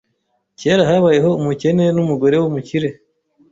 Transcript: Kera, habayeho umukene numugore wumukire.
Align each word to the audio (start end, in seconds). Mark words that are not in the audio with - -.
Kera, 0.59 0.83
habayeho 0.89 1.29
umukene 1.39 1.83
numugore 1.95 2.35
wumukire. 2.37 2.89